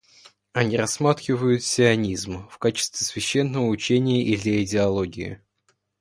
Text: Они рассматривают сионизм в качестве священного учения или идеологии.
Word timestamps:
Они 0.53 0.77
рассматривают 0.77 1.61
сионизм 1.63 2.49
в 2.49 2.57
качестве 2.57 3.05
священного 3.05 3.67
учения 3.67 4.23
или 4.23 4.63
идеологии. 4.63 5.39